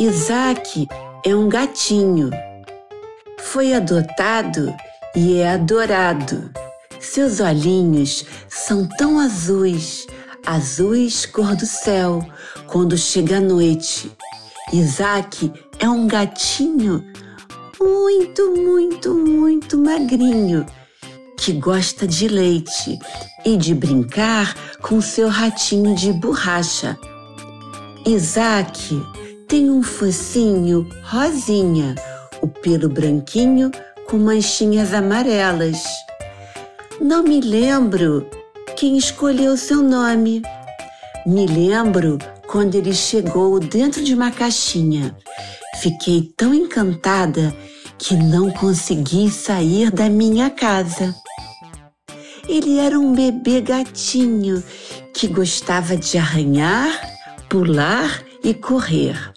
Isaac 0.00 0.86
é 1.24 1.34
um 1.34 1.48
gatinho. 1.48 2.30
Foi 3.40 3.74
adotado 3.74 4.72
e 5.16 5.38
é 5.38 5.54
adorado. 5.54 6.52
Seus 7.00 7.40
olhinhos 7.40 8.24
são 8.48 8.86
tão 8.96 9.18
azuis, 9.18 10.06
azuis 10.46 11.26
cor 11.26 11.56
do 11.56 11.66
céu, 11.66 12.24
quando 12.68 12.96
chega 12.96 13.38
a 13.38 13.40
noite. 13.40 14.12
Isaac 14.72 15.52
é 15.80 15.88
um 15.88 16.06
gatinho 16.06 17.04
muito, 17.80 18.52
muito, 18.52 19.12
muito 19.12 19.76
magrinho 19.78 20.64
que 21.36 21.54
gosta 21.54 22.06
de 22.06 22.28
leite 22.28 22.96
e 23.44 23.56
de 23.56 23.74
brincar 23.74 24.54
com 24.80 25.00
seu 25.00 25.28
ratinho 25.28 25.92
de 25.96 26.12
borracha. 26.12 26.96
Isaac 28.06 28.96
tem 29.48 29.70
um 29.70 29.82
focinho 29.82 30.86
rosinha, 31.02 31.94
o 32.42 32.46
pelo 32.46 32.86
branquinho 32.86 33.72
com 34.06 34.18
manchinhas 34.18 34.92
amarelas. 34.92 35.82
Não 37.00 37.22
me 37.22 37.40
lembro 37.40 38.28
quem 38.76 38.98
escolheu 38.98 39.56
seu 39.56 39.80
nome. 39.80 40.42
Me 41.26 41.46
lembro 41.46 42.18
quando 42.46 42.74
ele 42.74 42.92
chegou 42.92 43.58
dentro 43.58 44.04
de 44.04 44.14
uma 44.14 44.30
caixinha. 44.30 45.16
Fiquei 45.80 46.30
tão 46.36 46.52
encantada 46.52 47.56
que 47.98 48.16
não 48.16 48.50
consegui 48.50 49.30
sair 49.30 49.90
da 49.90 50.10
minha 50.10 50.50
casa. 50.50 51.14
Ele 52.46 52.78
era 52.78 52.98
um 52.98 53.14
bebê 53.14 53.62
gatinho 53.62 54.62
que 55.14 55.26
gostava 55.26 55.96
de 55.96 56.18
arranhar, 56.18 56.88
pular 57.48 58.27
e 58.42 58.54
correr. 58.54 59.32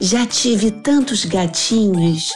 Já 0.00 0.26
tive 0.26 0.70
tantos 0.70 1.24
gatinhos. 1.24 2.30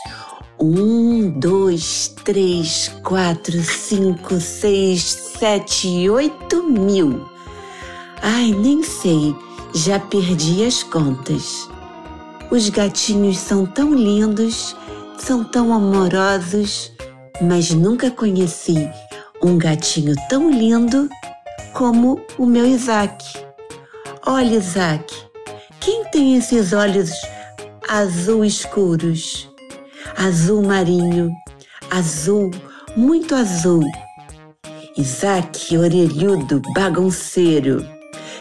Um, 0.59 1.29
dois, 1.39 2.15
três, 2.25 2.91
quatro, 3.03 3.61
cinco, 3.63 4.41
seis, 4.41 5.03
sete, 5.39 6.09
oito 6.09 6.63
mil. 6.63 7.29
Ai, 8.23 8.53
nem 8.53 8.83
sei, 8.83 9.35
já 9.75 9.99
perdi 9.99 10.65
as 10.65 10.83
contas. 10.83 11.69
Os 12.51 12.69
gatinhos 12.71 13.37
são 13.39 13.67
tão 13.67 13.93
lindos, 13.93 14.75
são 15.19 15.45
tão 15.45 15.75
amorosos, 15.75 16.93
mas 17.43 17.71
nunca 17.71 18.11
conheci 18.11 18.89
um 19.43 19.59
gatinho 19.59 20.15
tão 20.29 20.51
lindo 20.51 21.09
como 21.75 22.21
o 22.39 22.47
meu 22.47 22.65
Isaac. 22.65 23.25
Olha, 24.25 24.57
Isaac, 24.57 25.26
quem 25.81 26.05
tem 26.11 26.37
esses 26.37 26.73
olhos 26.73 27.11
azul 27.89 28.45
escuros, 28.45 29.49
azul 30.17 30.63
marinho, 30.63 31.31
azul, 31.91 32.51
muito 32.97 33.35
azul. 33.35 33.83
Isaac, 34.97 35.77
orelhudo, 35.77 36.63
bagunceiro, 36.75 37.87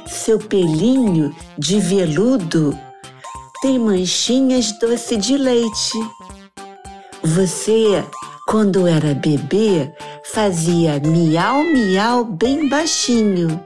seu 0.08 0.40
pelinho 0.40 1.36
de 1.58 1.80
veludo 1.80 2.78
tem 3.62 3.80
manchinhas 3.80 4.72
doce 4.80 5.18
de 5.18 5.38
leite. 5.38 5.98
Você, 7.24 8.04
quando 8.48 8.88
era 8.88 9.14
bebê, 9.16 9.92
fazia 10.24 11.00
miau, 11.00 11.64
miau 11.64 12.24
bem 12.24 12.70
baixinho. 12.70 13.60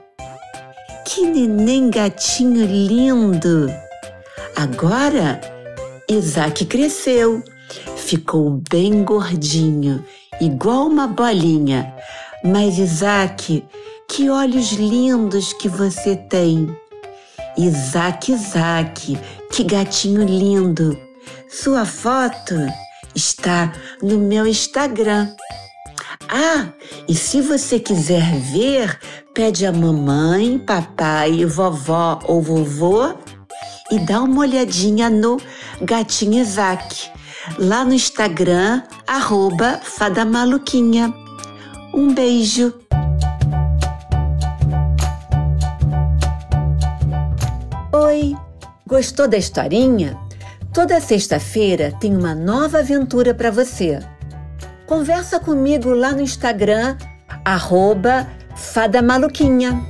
Que 1.12 1.26
neném 1.26 1.90
gatinho 1.90 2.64
lindo! 2.64 3.66
Agora 4.54 5.40
Isaac 6.08 6.64
cresceu, 6.66 7.42
ficou 7.96 8.62
bem 8.70 9.02
gordinho, 9.02 10.04
igual 10.40 10.86
uma 10.86 11.08
bolinha. 11.08 11.92
Mas 12.44 12.78
Isaac, 12.78 13.64
que 14.08 14.30
olhos 14.30 14.70
lindos 14.70 15.52
que 15.52 15.68
você 15.68 16.14
tem! 16.14 16.72
Isaac, 17.58 18.30
Isaac, 18.30 19.18
que 19.50 19.64
gatinho 19.64 20.22
lindo! 20.22 20.96
Sua 21.48 21.84
foto 21.84 22.54
está 23.16 23.72
no 24.00 24.16
meu 24.16 24.46
Instagram. 24.46 25.34
Ah, 26.32 26.68
e 27.08 27.14
se 27.16 27.40
você 27.40 27.80
quiser 27.80 28.22
ver, 28.38 28.96
pede 29.34 29.66
a 29.66 29.72
mamãe, 29.72 30.60
papai, 30.60 31.44
vovó 31.44 32.20
ou 32.24 32.40
vovô 32.40 33.14
e 33.90 33.98
dá 33.98 34.22
uma 34.22 34.42
olhadinha 34.42 35.10
no 35.10 35.38
Gatinho 35.82 36.40
Isaac, 36.40 37.10
lá 37.58 37.84
no 37.84 37.92
Instagram, 37.92 38.80
arroba 39.08 39.80
Fadamaluquinha. 39.82 41.12
Um 41.92 42.14
beijo! 42.14 42.72
Oi, 47.92 48.36
gostou 48.86 49.26
da 49.26 49.36
historinha? 49.36 50.16
Toda 50.72 51.00
sexta-feira 51.00 51.92
tem 51.98 52.16
uma 52.16 52.36
nova 52.36 52.78
aventura 52.78 53.34
para 53.34 53.50
você. 53.50 53.98
Conversa 54.90 55.38
comigo 55.38 55.90
lá 55.90 56.10
no 56.10 56.20
Instagram, 56.20 56.96
arroba 57.44 58.26
Fadamaluquinha. 58.56 59.80